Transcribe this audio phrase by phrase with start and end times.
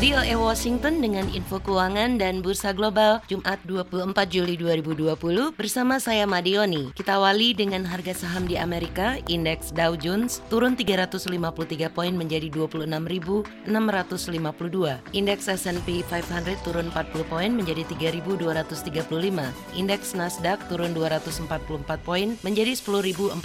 [0.00, 5.12] VOA Washington dengan info keuangan dan bursa global Jumat 24 Juli 2020
[5.52, 6.88] bersama saya Madioni.
[6.96, 13.68] Kita awali dengan harga saham di Amerika, indeks Dow Jones turun 353 poin menjadi 26.652.
[15.12, 19.04] Indeks S&P 500 turun 40 poin menjadi 3.235.
[19.76, 23.36] Indeks Nasdaq turun 244 poin menjadi 10.461.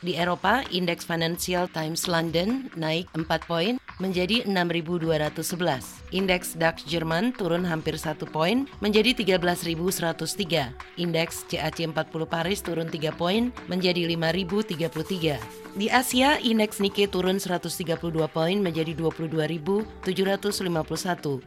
[0.00, 6.00] Di Eropa, indeks Financial Times London naik 4 poin menjadi 6.211.
[6.10, 10.74] Indeks DAX Jerman turun hampir 1 poin menjadi 13.103.
[10.98, 11.94] Indeks CAC 40
[12.26, 15.38] Paris turun 3 poin menjadi 5.033.
[15.70, 17.94] Di Asia, indeks Nikkei turun 132
[18.26, 20.02] poin menjadi 22.751.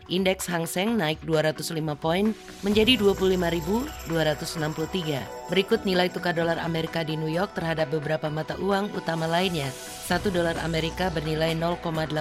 [0.08, 1.60] Indeks Hang Seng naik 205
[2.00, 2.32] poin
[2.64, 5.52] menjadi 25.263.
[5.52, 9.68] Berikut nilai tukar dolar Amerika di New York terhadap beberapa mata uang utama lainnya.
[10.14, 12.14] 1 dolar Amerika bernilai 0,86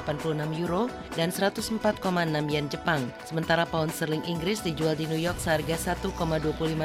[0.65, 1.77] euro dan 104,6
[2.48, 3.05] yen Jepang.
[3.29, 6.17] Sementara pound sterling Inggris dijual di New York seharga 1,25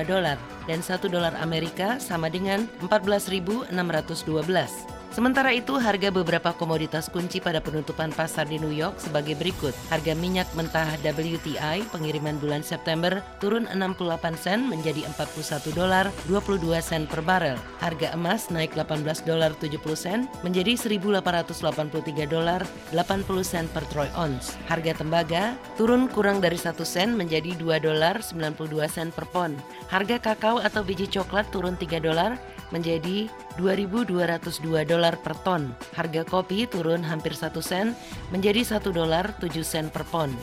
[0.03, 0.35] dolar
[0.67, 4.96] dan 1 dolar Amerika sama dengan 14.612.
[5.07, 9.71] Sementara itu, harga beberapa komoditas kunci pada penutupan pasar di New York sebagai berikut.
[9.87, 17.07] Harga minyak mentah WTI pengiriman bulan September turun 68 sen menjadi 41 dolar 22 sen
[17.07, 17.55] per barel.
[17.79, 24.59] Harga emas naik 18 dolar 70 sen menjadi 1883 dolar 80 sen per troy ounce.
[24.67, 29.55] Harga tembaga turun kurang dari 1 sen menjadi 2 dolar 92 sen per pon.
[29.87, 32.35] Harga kakao atau biji coklat turun 3 dolar
[32.75, 35.69] menjadi 2.202 dolar per ton.
[35.95, 37.95] Harga kopi turun hampir 1 sen
[38.33, 40.33] menjadi 1 dolar 7 sen per pon.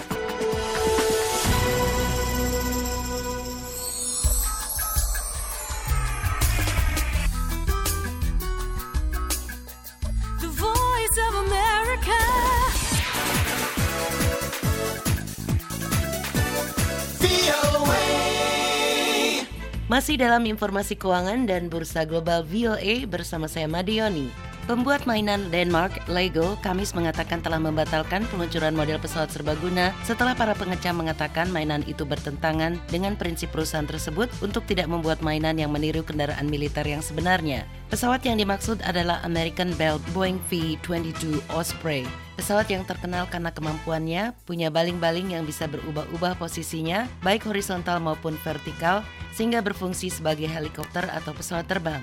[19.94, 24.26] Masih dalam informasi keuangan dan bursa global VOA bersama saya Madioni.
[24.66, 30.98] Pembuat mainan Denmark, Lego, Kamis mengatakan telah membatalkan peluncuran model pesawat serbaguna setelah para pengecam
[30.98, 36.50] mengatakan mainan itu bertentangan dengan prinsip perusahaan tersebut untuk tidak membuat mainan yang meniru kendaraan
[36.50, 37.62] militer yang sebenarnya.
[37.86, 42.02] Pesawat yang dimaksud adalah American Bell Boeing V-22 Osprey.
[42.34, 49.06] Pesawat yang terkenal karena kemampuannya punya baling-baling yang bisa berubah-ubah posisinya, baik horizontal maupun vertikal,
[49.30, 52.02] sehingga berfungsi sebagai helikopter atau pesawat terbang.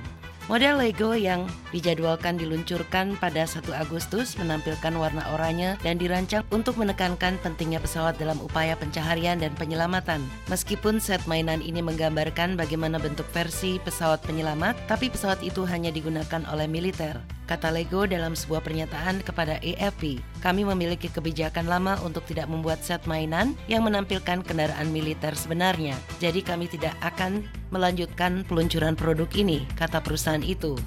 [0.49, 7.39] Model Lego yang dijadwalkan diluncurkan pada 1 Agustus menampilkan warna oranye dan dirancang untuk menekankan
[7.39, 10.19] pentingnya pesawat dalam upaya pencaharian dan penyelamatan.
[10.49, 16.41] Meskipun set mainan ini menggambarkan bagaimana bentuk versi pesawat penyelamat, tapi pesawat itu hanya digunakan
[16.49, 17.21] oleh militer.
[17.51, 23.03] Kata Lego dalam sebuah pernyataan kepada AFP, kami memiliki kebijakan lama untuk tidak membuat set
[23.03, 25.99] mainan yang menampilkan kendaraan militer sebenarnya.
[26.23, 27.43] Jadi kami tidak akan
[27.75, 30.79] melanjutkan peluncuran produk ini, kata perusahaan itu.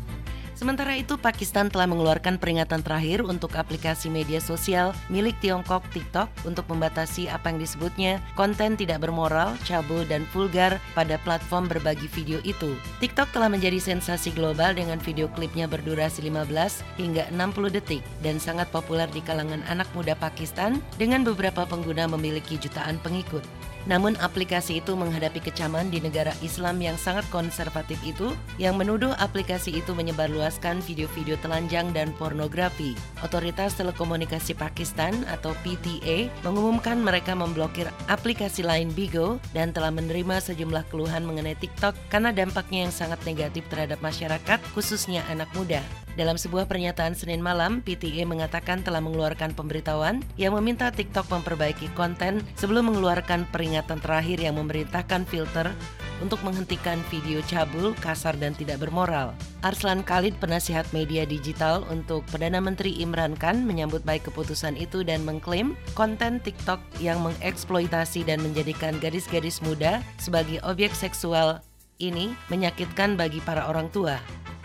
[0.54, 6.62] Sementara itu, Pakistan telah mengeluarkan peringatan terakhir untuk aplikasi media sosial milik Tiongkok TikTok untuk
[6.70, 12.78] membatasi apa yang disebutnya konten tidak bermoral, cabul, dan vulgar pada platform berbagi video itu.
[13.02, 18.70] TikTok telah menjadi sensasi global dengan video klipnya berdurasi 15 hingga 60 detik dan sangat
[18.70, 23.42] populer di kalangan anak muda Pakistan dengan beberapa pengguna memiliki jutaan pengikut.
[23.84, 29.76] Namun aplikasi itu menghadapi kecaman di negara Islam yang sangat konservatif itu yang menuduh aplikasi
[29.76, 32.96] itu menyebarluaskan video-video telanjang dan pornografi.
[33.20, 40.88] Otoritas Telekomunikasi Pakistan atau PTA mengumumkan mereka memblokir aplikasi lain Bigo dan telah menerima sejumlah
[40.88, 46.03] keluhan mengenai TikTok karena dampaknya yang sangat negatif terhadap masyarakat khususnya anak muda.
[46.14, 52.38] Dalam sebuah pernyataan Senin malam, PTA mengatakan telah mengeluarkan pemberitahuan yang meminta TikTok memperbaiki konten
[52.54, 55.74] sebelum mengeluarkan peringatan terakhir yang memerintahkan filter
[56.22, 59.34] untuk menghentikan video cabul, kasar dan tidak bermoral.
[59.66, 65.26] Arslan Khalid, penasihat media digital untuk Perdana Menteri Imran Khan menyambut baik keputusan itu dan
[65.26, 71.58] mengklaim konten TikTok yang mengeksploitasi dan menjadikan gadis-gadis muda sebagai objek seksual
[71.98, 74.22] ini menyakitkan bagi para orang tua.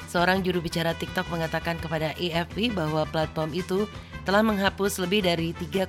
[0.09, 3.85] Seorang juru bicara TikTok mengatakan kepada AFP bahwa platform itu
[4.25, 5.85] telah menghapus lebih dari 3,7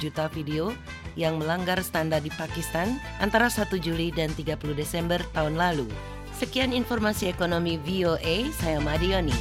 [0.00, 0.72] juta video
[1.12, 5.88] yang melanggar standar di Pakistan antara 1 Juli dan 30 Desember tahun lalu.
[6.40, 9.36] Sekian informasi ekonomi VOA, saya Madioni.